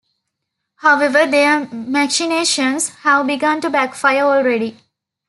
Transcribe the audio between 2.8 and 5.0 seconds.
have begun to backfire already.